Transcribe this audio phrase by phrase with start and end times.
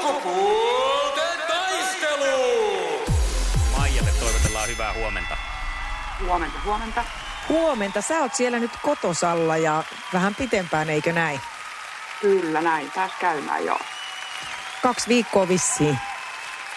[0.00, 2.60] Sukupuolten taistelu!
[3.78, 5.36] Maijalle toivotellaan hyvää huomenta.
[6.24, 7.04] Huomenta, huomenta.
[7.48, 11.40] Huomenta, sä oot siellä nyt kotosalla ja vähän pitempään, eikö näin?
[12.20, 13.78] Kyllä näin, pääs käymään jo.
[14.82, 15.98] Kaksi viikkoa vissiin.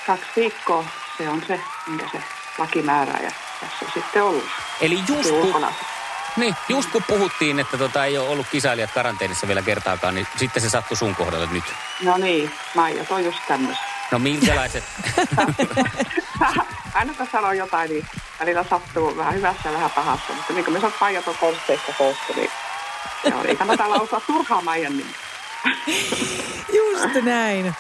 [0.08, 0.86] Kaksi viikkoa,
[1.18, 2.24] se on se, minkä se
[2.58, 3.32] laki määrää ja
[3.62, 4.48] tässä on sitten ollut.
[4.82, 5.66] Eli just kun.
[6.38, 10.62] Niin, just kun puhuttiin, että tota, ei ole ollut kisailijat karanteenissa vielä kertaakaan, niin sitten
[10.62, 11.64] se sattui sun kohdalle nyt.
[12.04, 13.84] No niin, Maija, toi just tämmöistä.
[14.12, 14.84] No minkälaiset?
[16.94, 18.06] Aina kun sanoo jotain, niin
[18.40, 20.34] välillä sattuu vähän hyvässä ja vähän pahassa.
[20.34, 22.50] Mutta niin kuin me saat Maija tuon konsteista koostu, niin
[23.34, 25.16] on, ei kannata lausua turhaa Maijan nimi.
[26.78, 27.74] Just näin.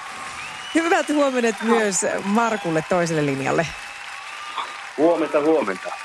[0.76, 3.68] Hyvät huomenet myös Markulle toiselle linjalle.
[4.98, 6.03] Huomenta, huomenta.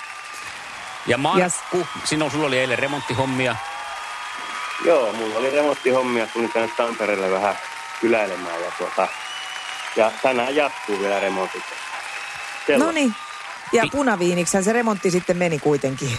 [1.07, 3.57] Ja Markku, sinun sulla oli eilen remonttihommia.
[4.85, 7.59] Joo, mulla oli remonttihommia, tulin tänne Tampereelle vähän
[8.01, 9.09] kyläilemään ja tuota,
[9.97, 11.65] ja tänään jatkuu vielä remontit.
[12.79, 13.15] No niin.
[13.73, 16.19] Ja punaviiniksihän se remontti sitten meni kuitenkin.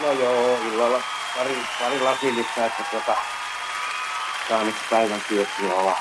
[0.00, 1.02] No joo, illalla
[1.36, 3.16] pari, pari lasillista, että tuota,
[4.48, 5.98] saa nyt päivän työksi olla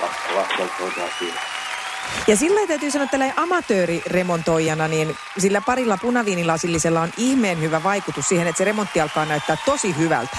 [0.00, 1.51] vasta lastenhoitoa siinä.
[2.26, 8.28] Ja sillä täytyy sanoa, että tällä amatööriremontoijana, niin sillä parilla punaviinilasillisella on ihmeen hyvä vaikutus
[8.28, 10.36] siihen, että se remontti alkaa näyttää tosi hyvältä.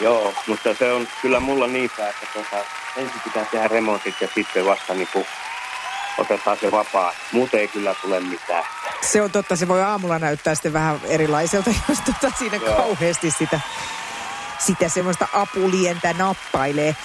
[0.00, 2.64] Joo, mutta se on kyllä mulla niin päin, että tuota,
[2.96, 5.26] ensin pitää tehdä remontit ja sitten vasta niin kuin
[6.18, 7.12] otetaan se vapaa.
[7.32, 8.64] Muuten ei kyllä tule mitään.
[9.00, 12.76] Se on totta, se voi aamulla näyttää sitten vähän erilaiselta, jos tota siinä Joo.
[12.76, 13.60] kauheasti sitä,
[14.58, 16.96] sitä semmoista apulientä nappailee.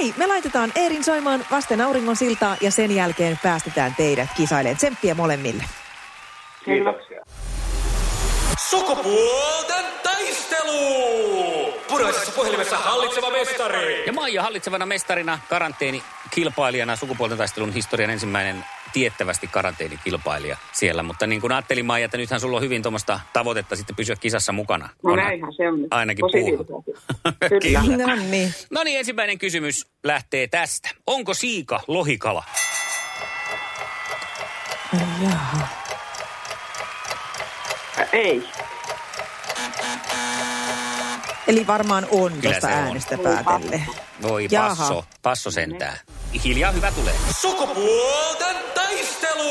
[0.00, 4.76] Hei, me laitetaan Eerin soimaan vasten auringon siltaa ja sen jälkeen päästetään teidät kisailemaan.
[4.76, 5.64] Tsemppiä molemmille.
[6.64, 7.22] Kiitoksia.
[8.70, 11.59] Sukupuolten taistelu!
[11.90, 14.06] Puraisessa puhelimessa hallitseva mestari!
[14.06, 21.02] Ja Maija hallitsevana mestarina, karanteeni kilpailijana, sukupuolten taistelun historian ensimmäinen tiettävästi karanteenikilpailija siellä.
[21.02, 24.52] Mutta niin kuin ajattelin Maija, että nythän sulla on hyvin tuommoista tavoitetta sitten pysyä kisassa
[24.52, 24.88] mukana.
[25.02, 25.86] No Onhan- näinhän se on.
[25.90, 26.24] Ainakin.
[27.62, 27.82] Kyllä.
[28.06, 28.54] No niin.
[28.70, 30.88] No niin, ensimmäinen kysymys lähtee tästä.
[31.06, 32.44] Onko siika lohikala?
[35.22, 35.66] Jaha.
[38.12, 38.42] Ei.
[41.50, 42.72] Eli varmaan on Kyllä tuosta on.
[42.72, 43.82] äänestä päätelle.
[44.22, 44.68] Voi Jaha.
[44.68, 45.98] passo, passo sentään.
[46.44, 47.14] Hiljaa hyvä tulee.
[47.40, 49.50] Sukupuolten taistelu!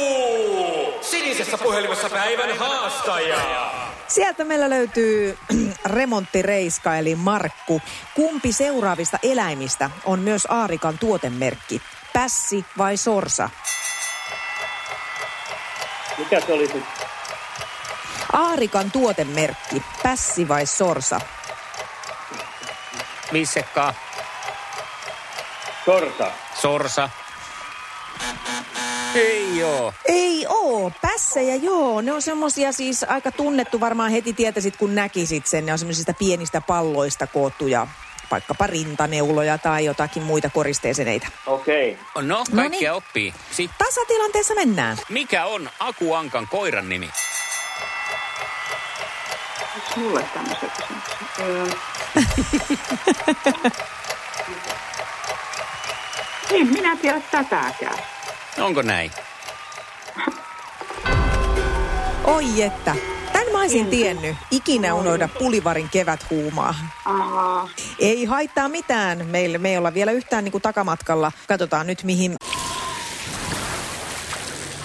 [1.01, 3.71] Sinisessä puhelimessa päivän haastaja!
[4.07, 5.37] Sieltä meillä löytyy
[5.85, 7.81] remonttireiska eli Markku.
[8.15, 11.81] Kumpi seuraavista eläimistä on myös Aarikan tuotemerkki?
[12.13, 13.49] Pässi vai sorsa?
[16.17, 16.73] Mikä se oli se?
[18.33, 19.83] Aarikan tuotemerkki.
[20.03, 21.21] Pässi vai sorsa?
[23.33, 23.93] Viisi sekkaa.
[25.85, 26.31] Sorsa.
[26.61, 27.09] Sorsa.
[29.15, 29.93] Ei joo.
[30.05, 32.01] Ei oo, pässejä joo.
[32.01, 35.65] Ne on semmosia siis aika tunnettu, varmaan heti tietäisit kun näkisit sen.
[35.65, 37.87] Ne on semmoisista pienistä palloista koottuja
[38.31, 41.27] vaikkapa rintaneuloja tai jotakin muita koristeeseneitä.
[41.45, 41.97] Okei.
[42.15, 42.91] No, No kaikkia niin.
[42.91, 43.33] oppii.
[43.51, 44.97] Sitten, Tasatilanteessa mennään.
[45.09, 47.09] mikä on Akuankan koiran nimi?
[49.75, 50.69] Onko mulle tämmöisiä
[51.39, 51.65] Öö.
[56.51, 57.99] en minä tiedä tätäkään.
[58.57, 59.11] Onko näin?
[62.23, 62.95] Oi että.
[63.33, 64.35] Tän mä olisin tiennyt.
[64.51, 66.75] Ikinä unohda pulivarin keväthuumaa.
[67.05, 67.69] Aa,
[67.99, 69.25] Ei haittaa mitään.
[69.25, 71.31] Meillä me ei olla vielä yhtään niin kuin takamatkalla.
[71.47, 72.35] Katsotaan nyt mihin.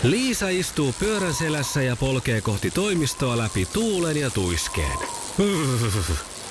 [0.02, 4.98] Liisa istuu pyörän selässä ja polkee kohti toimistoa läpi tuulen ja tuiskeen.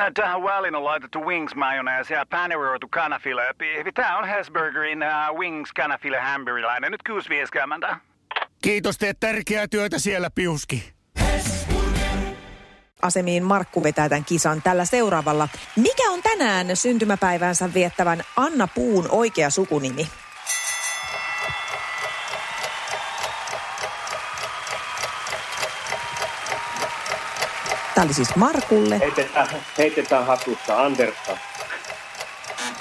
[0.00, 3.42] Äh, Tähän väliin on laitettu wings mayonnaise ja paneroitu kanafila.
[3.94, 6.92] Tämä on Hesburgerin uh, wings kanafila hamburilainen.
[6.92, 7.00] Nyt
[7.90, 7.96] 6.50.
[8.62, 10.92] Kiitos, teet tärkeää työtä siellä, Piuski.
[13.02, 15.48] Asemiin Markku vetää tämän kisan tällä seuraavalla.
[15.76, 20.06] Mikä on tänään syntymäpäiväänsä viettävän Anna Puun oikea sukunimi?
[27.94, 28.98] Tämä oli siis Markulle.
[28.98, 29.48] Heitetään,
[29.78, 31.38] heitetään hatusta Andersson.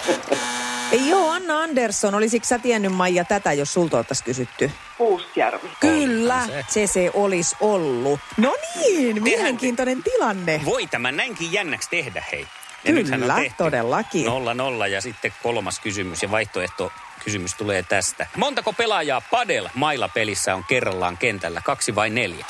[0.91, 2.15] Ei joo, Anna Andersson.
[2.15, 4.71] Olisitko sä tiennyt Maija tätä, jos sulta oltaisiin kysytty?
[4.97, 5.69] Puustjärvi.
[5.79, 6.87] Kyllä, se.
[6.87, 8.19] se olisi ollut.
[8.37, 10.61] No niin, mielenkiintoinen tilanne.
[10.65, 12.47] Voi tämän näinkin jännäksi tehdä, hei.
[12.83, 14.25] Ja Kyllä, on tehty todellakin.
[14.25, 16.91] Nolla nolla ja sitten kolmas kysymys ja vaihtoehto
[17.23, 18.27] kysymys tulee tästä.
[18.37, 21.61] Montako pelaajaa Padel mailla pelissä on kerrallaan kentällä?
[21.65, 22.45] Kaksi vai neljä?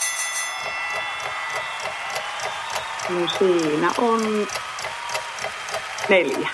[3.10, 4.48] No siinä on
[6.10, 6.50] neljä.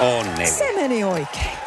[0.00, 0.54] On neljä.
[0.54, 1.58] Se meni oikein.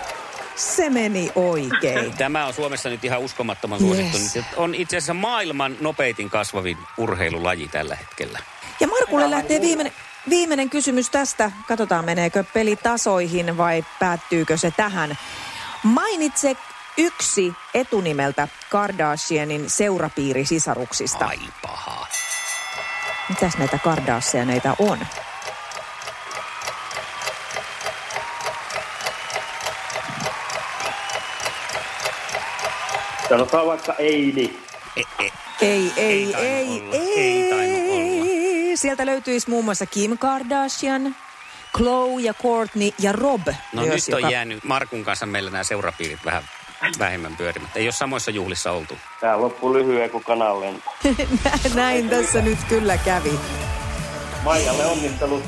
[0.55, 2.13] Se meni oikein.
[2.17, 4.17] Tämä on Suomessa nyt ihan uskomattoman suosittu.
[4.17, 4.45] Yes.
[4.55, 8.39] On itse asiassa maailman nopeitin kasvavin urheilulaji tällä hetkellä.
[8.79, 9.93] Ja Markulle lähtee viimeinen,
[10.29, 11.51] viimeinen kysymys tästä.
[11.67, 15.17] Katsotaan, meneekö peli tasoihin vai päättyykö se tähän.
[15.83, 16.57] Mainitse
[16.97, 21.25] yksi etunimeltä Kardashianin seurapiirisisaruksista.
[21.25, 22.07] Ai paha.
[23.29, 24.99] Mitäs näitä Kardashianeita on?
[33.29, 34.59] Sanotaan vaikka Eili.
[34.95, 35.29] E, e.
[35.61, 36.95] Ei, ei, ei, olla.
[36.95, 37.19] ei.
[37.19, 38.25] Ei tainnut olla.
[38.75, 41.15] Sieltä löytyisi muun muassa Kim Kardashian,
[41.77, 43.47] Khloe ja Courtney ja Rob.
[43.73, 46.43] No myös, nyt on jäänyt Markun kanssa meillä nämä seurapiirit vähän
[46.99, 47.79] vähemmän pyörimättä.
[47.79, 48.97] Ei ole samoissa juhlissa oltu.
[49.21, 50.89] Tää loppui lyhyen kuin kanan lento.
[51.73, 53.39] Näin tässä nyt kyllä kävi.
[54.43, 55.43] Maijalle onnittelut.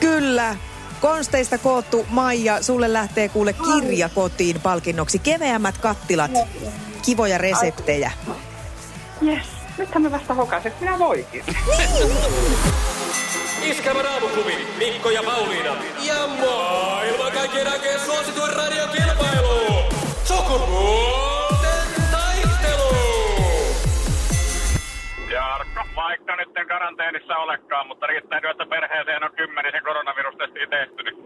[0.00, 0.56] Kyllä.
[1.00, 5.18] Konsteista koottu Maija, sulle lähtee kuule kirja kotiin palkinnoksi.
[5.18, 6.30] Keveämmät kattilat,
[7.04, 8.12] kivoja reseptejä.
[9.26, 9.46] Yes.
[9.78, 10.80] Nythän me vasta hokaset.
[10.80, 11.44] Minä voikin.
[13.62, 15.76] Iskelmän aamuklubi, Mikko ja Pauliina.
[16.02, 19.31] Ja maailman kaikkien aikeen suosituen radiokilpailu.
[20.52, 22.94] Sukupuolten taistelu.
[25.32, 31.16] Jarkko, vaikka nyt en karanteenissa olekaan, mutta riittääkö, että perheeseen on kymmenisen koronavirustestiä tehty, niin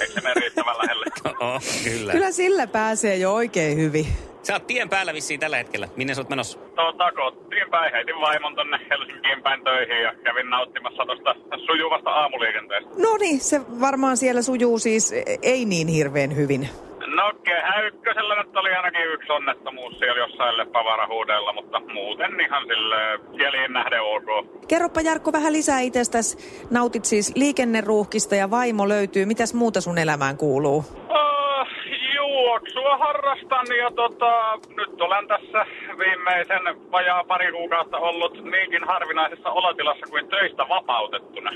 [0.00, 1.04] eikö se mene riittävän lähelle?
[1.40, 2.12] Oh, kyllä.
[2.12, 4.06] Kyllä sillä pääsee jo oikein hyvin.
[4.42, 5.88] Sä oot tien päällä vissiin tällä hetkellä.
[5.96, 6.58] Minne sä oot menossa?
[6.58, 11.34] Tota, kotiin päin, heitin vaimon tonne Helsinkiin päin töihin ja kävin nauttimassa tosta
[11.66, 12.90] sujuvasta aamuliikenteestä.
[12.98, 16.68] No niin, se varmaan siellä sujuu siis ei niin hirveän hyvin.
[17.06, 22.96] No kehä ykkösellä nyt oli ainakin yksi onnettomuus siellä jossain leppävarahuudella, mutta muuten ihan sille
[23.42, 24.46] jäljiin nähden ok.
[24.68, 26.36] Kerropa Jarkko vähän lisää itsestäsi.
[26.70, 29.26] Nautit siis liikenneruuhkista ja vaimo löytyy.
[29.26, 30.78] Mitäs muuta sun elämään kuuluu?
[30.78, 31.66] Uh,
[32.14, 35.66] juoksua harrastan ja tota, nyt olen tässä
[35.98, 41.50] viimeisen vajaa pari kuukautta ollut niinkin harvinaisessa olotilassa kuin töistä vapautettuna.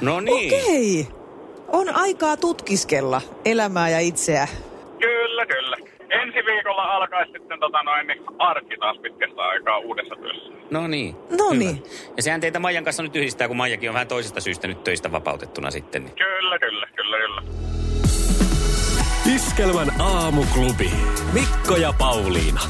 [0.00, 0.54] No niin.
[0.54, 1.25] Okei.
[1.68, 4.48] On aikaa tutkiskella elämää ja itseä.
[5.00, 5.76] Kyllä, kyllä.
[6.10, 10.52] Ensi viikolla alkaisi sitten tota noin, niin arki taas pitkästä aikaa uudessa työssä.
[10.70, 11.16] No niin.
[11.38, 11.82] No niin.
[12.16, 15.12] Ja sehän teitä Maijan kanssa nyt yhdistää, kun Maijakin on vähän toisesta syystä nyt töistä
[15.12, 16.04] vapautettuna sitten.
[16.04, 16.14] Niin.
[16.14, 17.42] Kyllä, kyllä, kyllä, kyllä.
[19.34, 20.90] Iskelmän aamuklubi.
[21.32, 22.60] Mikko ja Pauliina.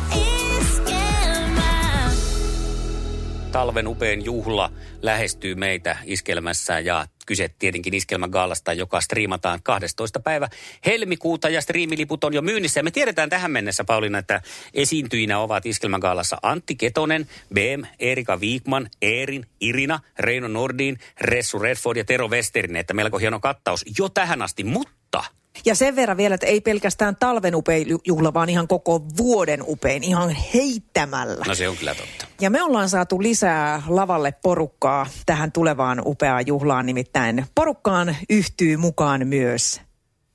[3.52, 4.70] Talven upein juhla
[5.02, 10.20] lähestyy meitä iskelmässä ja kyse tietenkin iskelmän gaalasta, joka striimataan 12.
[10.20, 10.48] päivä
[10.86, 12.80] helmikuuta ja striimiliput on jo myynnissä.
[12.80, 14.42] Ja me tiedetään tähän mennessä, Pauliina, että
[14.74, 21.96] esiintyjinä ovat iskelmän gaalassa Antti Ketonen, BM, Erika Viikman, Eerin, Irina, Reino Nordin, Ressu Redford
[21.96, 22.80] ja Tero Westerinen.
[22.80, 25.24] Että melko hieno kattaus jo tähän asti, mutta
[25.64, 29.60] Ja sen verran vielä, että ei pelkästään talven upein ju- juhla, vaan ihan koko vuoden
[29.66, 31.44] upein, ihan heittämällä.
[31.46, 32.26] no se on kyllä totta.
[32.40, 39.26] Ja me ollaan saatu lisää lavalle porukkaa tähän tulevaan upeaan juhlaan, nimittäin porukkaan yhtyy mukaan
[39.26, 39.80] myös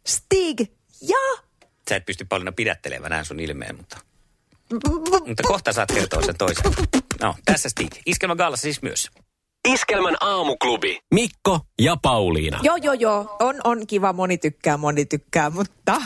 [0.07, 0.59] Stig
[1.01, 1.41] ja...
[1.89, 3.97] Sä et pysty Pauliina pidättelemään näin sun ilmeen, mutta...
[5.27, 6.65] Mutta kohta saat kertoa sen toisen.
[7.21, 7.91] No, tässä Stig.
[8.05, 9.11] Iskelmän gaalassa siis myös.
[9.67, 10.99] Iskelmän aamuklubi.
[11.13, 12.59] Mikko ja Pauliina.
[12.63, 13.35] Joo, joo, joo.
[13.39, 16.01] On, on kiva, moni tykkää, moni tykkää, mutta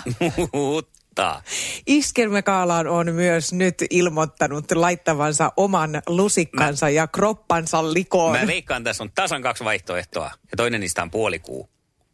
[0.54, 1.42] Mutta
[1.88, 8.40] Iskelmäkaalaan on myös nyt ilmoittanut laittavansa oman lusikkansa ja kroppansa likoon.
[8.40, 11.70] mä veikkaan, tässä on tasan kaksi vaihtoehtoa ja toinen niistä on puolikuu.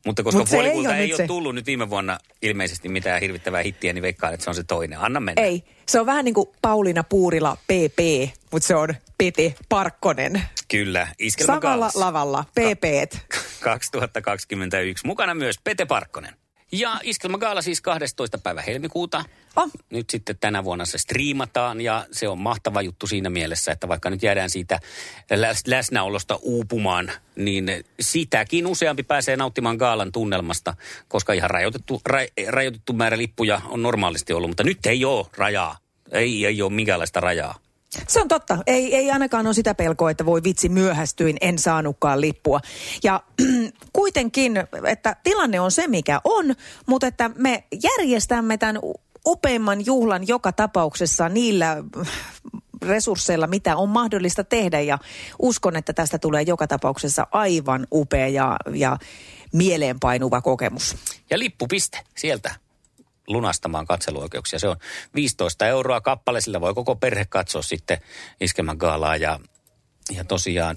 [0.05, 1.27] Mutta koska Mut se ei puolikuulta ole ei, ole se.
[1.27, 4.99] tullut nyt viime vuonna ilmeisesti mitään hirvittävää hittiä, niin veikkaan, että se on se toinen.
[4.99, 5.43] Anna mennä.
[5.43, 10.43] Ei, se on vähän niin kuin Pauliina Puurila PP, mutta se on Pete Parkkonen.
[10.67, 12.83] Kyllä, Iskelmä Samalla Gaalas lavalla, PP.
[13.59, 15.05] 2021.
[15.07, 16.35] Mukana myös Pete Parkkonen.
[16.71, 18.37] Ja Iskelmä Gaala siis 12.
[18.37, 19.23] päivä helmikuuta.
[19.55, 19.69] Oh.
[19.89, 24.09] Nyt sitten tänä vuonna se striimataan ja se on mahtava juttu siinä mielessä, että vaikka
[24.09, 24.79] nyt jäädään siitä
[25.33, 27.65] läs- läsnäolosta uupumaan, niin
[27.99, 30.75] sitäkin useampi pääsee nauttimaan Gaalan tunnelmasta,
[31.07, 35.77] koska ihan rajoitettu, ra, rajoitettu määrä lippuja on normaalisti ollut, mutta nyt ei ole rajaa.
[36.11, 37.55] Ei, ei ole minkäänlaista rajaa.
[38.07, 38.57] Se on totta.
[38.67, 42.59] Ei, ei ainakaan ole sitä pelkoa, että voi vitsi myöhästyin, en saanutkaan lippua.
[43.03, 43.23] Ja
[43.93, 44.53] kuitenkin,
[44.87, 46.55] että tilanne on se mikä on,
[46.85, 48.79] mutta että me järjestämme tämän
[49.25, 51.83] upeimman juhlan joka tapauksessa niillä
[52.81, 54.79] resursseilla, mitä on mahdollista tehdä.
[54.79, 54.97] Ja
[55.39, 58.97] uskon, että tästä tulee joka tapauksessa aivan upea ja, ja
[59.53, 60.95] mieleenpainuva kokemus.
[61.29, 62.55] Ja lippupiste sieltä
[63.27, 64.59] lunastamaan katseluoikeuksia.
[64.59, 64.77] Se on
[65.15, 67.97] 15 euroa kappale, sillä voi koko perhe katsoa sitten
[68.41, 69.39] Iskemän gaalaa ja,
[70.15, 70.75] ja tosiaan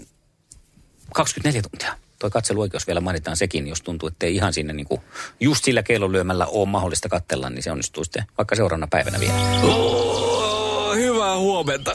[1.15, 1.99] 24 tuntia.
[2.19, 5.01] Toi katseluoikeus vielä mainitaan sekin, jos tuntuu, että ei ihan sinne niin kuin
[5.41, 9.35] just sillä kellonlyömällä ole mahdollista katsella, niin se onnistuu sitten vaikka seuraavana päivänä vielä.
[9.63, 11.95] Oh, hyvää huomenta.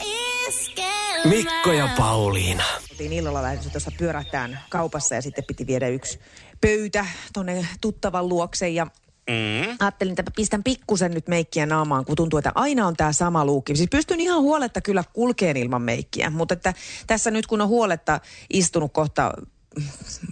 [1.24, 2.64] Mikko ja Pauliina.
[2.90, 6.20] Oltiin illalla lähdössä tuossa pyörähtään kaupassa ja sitten piti viedä yksi
[6.60, 8.86] pöytä tonne tuttavan luokse ja
[9.30, 9.76] Mm.
[9.80, 13.76] Ajattelin, että pistän pikkusen nyt meikkiä naamaan, kun tuntuu, että aina on tämä sama luukki.
[13.76, 16.74] Siis pystyn ihan huoletta kyllä kulkeen ilman meikkiä, mutta että
[17.06, 18.20] tässä nyt kun on huoletta
[18.52, 19.32] istunut kohta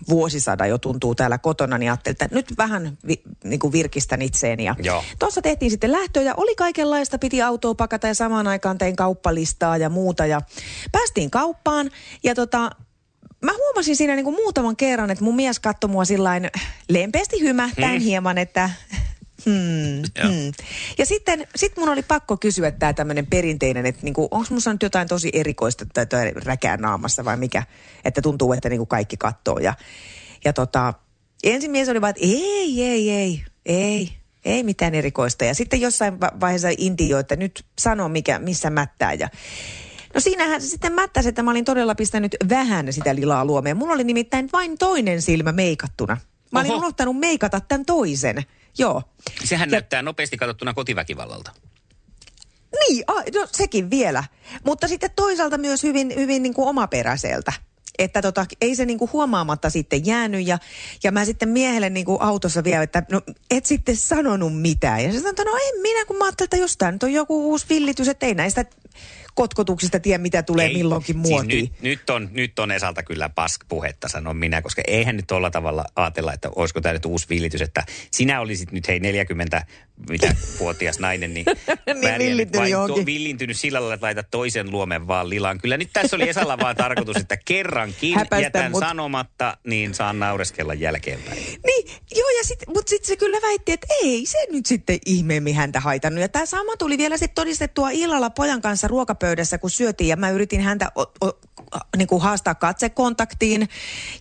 [0.09, 4.65] vuosisada jo tuntuu täällä kotona, niin ajattelin, että nyt vähän vi, niin kuin virkistän itseeni.
[4.65, 4.75] Ja
[5.19, 9.77] tuossa tehtiin sitten lähtö ja oli kaikenlaista, piti autoa pakata ja samaan aikaan tein kauppalistaa
[9.77, 10.27] ja muuta.
[10.27, 10.41] Ja
[10.93, 11.91] päästiin kauppaan
[12.25, 12.71] ja tota,
[13.43, 16.51] mä huomasin siinä niin kuin muutaman kerran, että mun mies katsoi mua sillain
[16.89, 18.01] lempeästi hymähtäen hmm.
[18.01, 18.71] hieman, että
[19.45, 20.53] Hmm, hmm.
[20.99, 24.83] Ja sitten sit mun oli pakko kysyä tämä tämmöinen perinteinen, että niinku, onko musta nyt
[24.83, 27.63] jotain tosi erikoista tai, tai räkää naamassa vai mikä,
[28.05, 29.59] että tuntuu, että niinku kaikki katsoo.
[29.59, 29.75] Ja,
[30.45, 30.95] ja tota,
[31.45, 34.13] ensin mies oli vaan, että ei, ei, ei, ei,
[34.45, 35.45] ei mitään erikoista.
[35.45, 39.13] Ja sitten jossain va- vaiheessa intioi, että nyt sano mikä, missä mättää.
[39.13, 39.29] Ja
[40.15, 43.77] No siinähän se sitten mättäsi, että mä olin todella pistänyt vähän sitä lilaa luomeen.
[43.77, 46.17] Mulla oli nimittäin vain toinen silmä meikattuna.
[46.53, 46.79] Mä olin Oho.
[46.79, 48.43] unohtanut meikata tämän toisen.
[48.79, 49.03] Joo.
[49.45, 51.53] Sehän Ja- näyttää nopeasti katsottuna kotiväkivallalta.
[52.89, 54.25] Niin, a, no sekin vielä.
[54.65, 57.53] Mutta sitten toisaalta myös hyvin, hyvin niin kuin omaperäiseltä.
[57.99, 60.59] Että tota, ei se niin kuin huomaamatta sitten jäänyt ja,
[61.05, 65.05] ja mä sitten miehelle niin kuin autossa vielä, että no et sitten sanonut mitään.
[65.05, 67.13] Ja se sanoi, että no en minä, kun mä ajattelin, että jos tämä nyt on
[67.13, 68.65] joku uusi villitys, että ei näistä
[69.39, 71.51] kotkotuksista tiedä, mitä tulee Ei, milloinkin muotiin.
[71.51, 75.51] Siis nyt, nyt, on, nyt on Esalta kyllä pask-puhetta, sanon minä, koska eihän nyt tuolla
[75.51, 79.63] tavalla ajatella, että olisiko tämä nyt uusi villitys, että sinä olisit nyt hei 40
[80.11, 81.47] mitä vuotias nainen, niin,
[82.03, 83.07] pärjännyt villintynyt vain johonkin.
[83.07, 85.59] villintynyt sillä lailla, että laitat toisen luomen vaan lilaan.
[85.59, 88.81] Kyllä nyt tässä oli Esalla vaan tarkoitus, että kerrankin Häpäistä jätän mut.
[88.81, 91.37] sanomatta, niin saan naureskella jälkeenpäin.
[91.67, 95.55] Niin, joo, ja sit, mutta sitten se kyllä väitti, että ei se nyt sitten ihmeemmin
[95.55, 96.21] häntä haitannut.
[96.21, 99.28] Ja tämä sama tuli vielä sitten todistettua illalla pojan kanssa ruokapöydässä,
[99.61, 101.39] kun syötiin, ja mä yritin häntä o, o,
[101.97, 103.69] niin kuin haastaa katsekontaktiin.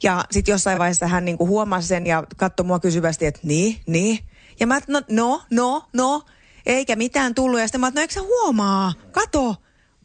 [0.04, 3.80] Ja sitten jossain vaiheessa hän niin kuin huomasi sen ja katsoi mua kysyvästi, että niin,
[3.88, 4.20] niin.
[4.60, 6.22] Ja mä, no, no, no, no,
[6.66, 7.60] eikä mitään tullut.
[7.60, 8.94] Ja sitten mä, että no eikö sä huomaa?
[9.12, 9.56] Kato,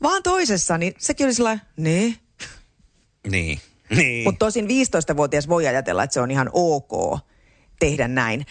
[0.03, 0.79] vaan toisessa.
[0.79, 2.17] Niin sekin oli sellainen, niin.
[3.31, 3.61] Niin.
[3.91, 4.25] niin.
[4.25, 7.23] Mutta tosin 15-vuotias voi ajatella, että se on ihan ok
[7.87, 8.47] tehdä näin.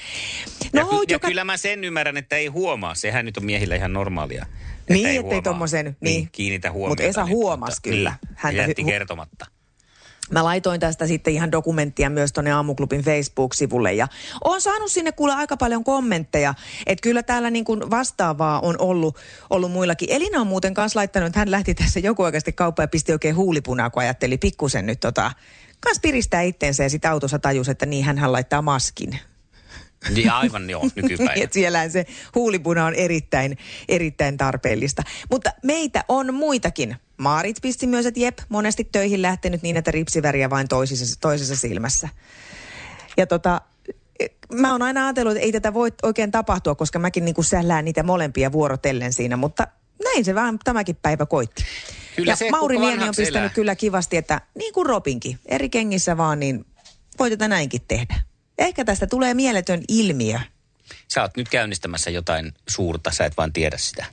[0.74, 1.28] ja, No, ky- ja joka...
[1.28, 2.96] kyllä mä sen ymmärrän, että ei huomaa.
[2.96, 4.46] Sehän nyt on miehillä ihan normaalia.
[4.80, 6.30] että Niin, ei ettei tommosen- niin.
[6.32, 7.04] kiinnitä huomiota.
[7.04, 8.16] Mut Esa huomasi mutta- kyllä.
[8.22, 9.46] Niin, Häntä jätti hy- kertomatta.
[10.32, 14.08] Mä laitoin tästä sitten ihan dokumenttia myös tuonne Aamuklubin Facebook-sivulle ja
[14.44, 16.54] oon saanut sinne kuule aika paljon kommentteja,
[16.88, 19.18] että kyllä täällä niin kuin vastaavaa on ollut,
[19.50, 20.08] ollut muillakin.
[20.12, 23.36] Elina on muuten kanssa laittanut, että hän lähti tässä joku oikeasti kauppaan ja pisti oikein
[23.36, 25.32] huulipunaa, kun ajatteli pikkusen nyt tota,
[25.84, 29.20] kans piristää itteensä ja sitten autossa tajus, että niin hän laittaa maskin.
[30.16, 30.82] Niin aivan joo.
[30.96, 33.58] Niin, että siellähän se huulipuna on erittäin,
[33.90, 35.04] erittäin tarpeellista.
[35.32, 36.96] Mutta meitä on muitakin.
[37.18, 42.10] Maarit pisti myös, että jep, monesti töihin lähtenyt niin, että ripsiväriä vain toisessa, toisessa silmässä.
[43.18, 43.62] Ja tota,
[44.54, 48.04] mä oon aina ajatellut, että ei tätä voi oikein tapahtua, koska mäkin niin sällään niitä
[48.04, 49.68] molempia vuorotellen siinä, mutta
[50.04, 51.64] näin se vähän tämäkin päivä koitti.
[52.16, 53.50] Kyllä ja se, Mauri Niemi on pistänyt elää.
[53.50, 56.66] kyllä kivasti, että niin kuin Robinkin, eri kengissä vaan, niin
[57.20, 58.16] voi tätä näinkin tehdä.
[58.58, 60.40] Ehkä tästä tulee mieletön ilmiö.
[61.08, 64.06] Sä oot nyt käynnistämässä jotain suurta, sä et vaan tiedä sitä.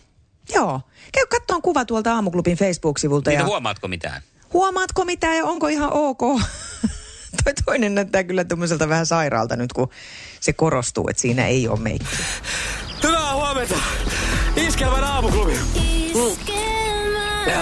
[0.55, 0.81] Joo.
[1.13, 3.31] Käy katsomaan kuva tuolta Aamuklubin Facebook-sivulta.
[3.31, 4.23] Niin Ja huomaatko mitään?
[4.53, 6.21] huomaatko mitään ja onko ihan ok?
[7.45, 9.91] Toi toinen näyttää kyllä tämmöiseltä vähän sairaalta nyt, kun
[10.41, 12.17] se korostuu, että siinä ei ole meikki.
[13.03, 13.75] Hyvää huomenta.
[14.67, 15.53] Iskelmän aamuklubi.
[17.47, 17.59] Ja,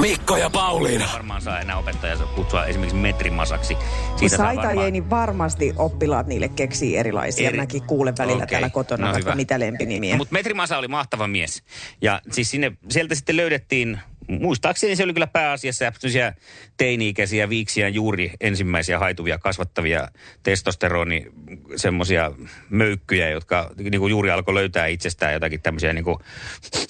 [0.00, 1.08] Mikko ja Pauliina.
[1.12, 3.76] Varmaan saa enää opettajansa kutsua esimerkiksi metrimasaksi.
[4.20, 7.48] Kun saa sai tai ei, niin varmasti oppilaat niille keksii erilaisia.
[7.48, 9.36] Eri- Mäkin kuulen välillä Okei, täällä kotona no vaikka hyvä.
[9.36, 10.14] mitä lempinimiä.
[10.14, 11.62] No, mutta Metrimasa oli mahtava mies.
[12.02, 15.92] Ja siis sinne, sieltä sitten löydettiin, muistaakseni se oli kyllä pääasiassa
[16.76, 20.08] teini-ikäisiä viiksiä juuri ensimmäisiä haituvia kasvattavia
[20.42, 21.26] testosteroni
[21.76, 22.32] semmoisia
[22.70, 26.16] möykkyjä, jotka niin kuin juuri alkoi löytää itsestään jotakin tämmöisiä, niin kuin,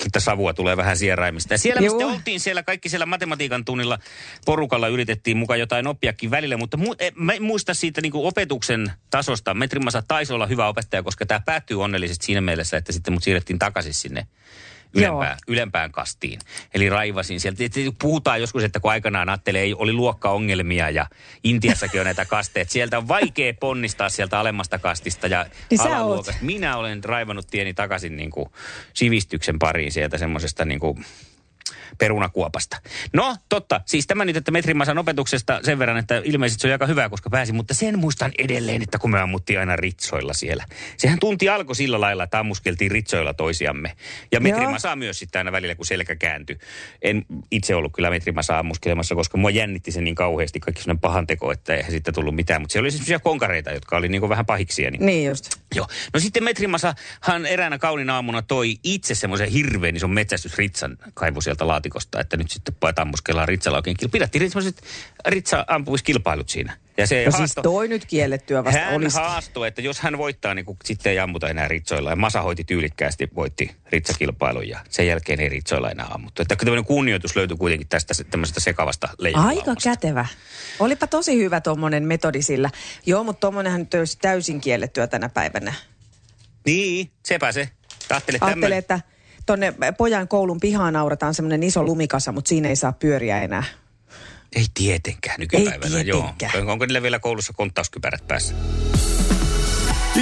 [0.06, 1.54] että savua tulee vähän sieraimista.
[1.54, 3.98] Ja siellä sitten oltiin siellä, kaikki siellä matematiikan tunnilla
[4.46, 8.92] porukalla yritettiin mukaan jotain oppiakin välillä, mutta mu- mä en muista siitä niin kuin opetuksen
[9.10, 9.54] tasosta.
[9.54, 13.58] Metrimasa taisi olla hyvä opettaja, koska tämä päättyy onnellisesti siinä mielessä, että sitten mut siirrettiin
[13.58, 14.26] takaisin sinne
[14.96, 16.38] ylempään, ylempään kastiin.
[16.74, 17.62] Eli raivasin sieltä.
[17.98, 21.06] Puhutaan joskus, että kun aikanaan ajattelee, ei oli luokkaongelmia ja
[21.44, 22.70] Intiassakin on näitä kasteet.
[22.70, 26.44] Sieltä on vaikea ponnistaa sieltä alemmasta kastista ja Niin alaluokasta.
[26.44, 28.50] Minä olen raivannut tieni takaisin niin kuin
[28.94, 31.04] sivistyksen pariin sieltä semmoisesta niin kuin
[31.98, 32.76] perunakuopasta.
[33.12, 33.80] No, totta.
[33.86, 37.30] Siis tämä nyt, että metrimasan opetuksesta sen verran, että ilmeisesti se on aika hyvä, koska
[37.30, 40.64] pääsin, mutta sen muistan edelleen, että kun me ammuttiin aina ritsoilla siellä.
[40.96, 43.96] Sehän tunti alkoi sillä lailla, että ammuskeltiin ritsoilla toisiamme.
[44.32, 46.58] Ja metrimasaa myös sitten aina välillä, kun selkä kääntyi.
[47.02, 51.26] En itse ollut kyllä metrimasaa ammuskelemassa, koska mua jännitti se niin kauheasti, kaikki sellainen pahan
[51.26, 52.60] teko, että eihän sitten tullut mitään.
[52.60, 54.90] Mutta siellä oli sellaisia konkareita, jotka oli niin vähän pahiksia.
[54.90, 55.50] Niin Niin just.
[55.74, 55.86] Joo.
[56.14, 62.20] No sitten Metrimasahan eräänä kauniina aamuna toi itse semmoisen hirveän ison metsästysritsan kaivu sieltä laatikosta,
[62.20, 63.96] että nyt sitten pojat ammuskellaan ritsalla oikein.
[64.02, 64.82] kil- Pidettiin semmoiset
[65.28, 66.76] ritsa-ampumiskilpailut siinä.
[66.96, 69.16] Ja se No siis haasto- toi nyt kiellettyä vasta hän olisi.
[69.18, 72.10] haastoi, että jos hän voittaa, niin kun sitten ei ammuta enää ritsoilla.
[72.10, 76.42] Ja Masa hoiti tyylikkäästi, voitti ritsakilpailun ja sen jälkeen ei ritsoilla enää ammuttu.
[76.42, 79.70] Että tämmöinen kunnioitus löytyi kuitenkin tästä se- tämmöisestä sekavasta leijonalaumasta.
[79.70, 80.26] Aika kätevä.
[80.78, 82.70] Olipa tosi hyvä tuommoinen metodi sillä.
[83.06, 85.74] Joo, mutta tuommoinenhan nyt olisi täysin kiellettyä tänä päivänä.
[86.66, 87.68] Niin, sepä se.
[88.10, 89.00] Ajattelee, Ajattelee, että
[89.46, 93.64] tonne pojan koulun pihaan naurataan semmoinen iso lumikasa, mutta siinä ei saa pyöriä enää.
[94.56, 96.52] Ei tietenkään nykypäivänä, Ei tietenkään.
[96.54, 96.72] joo.
[96.72, 98.54] Onko niillä vielä koulussa konttauskypärät päässä?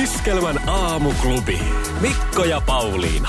[0.02, 1.58] Iskelmän aamuklubi.
[2.00, 3.28] Mikko ja Pauliina.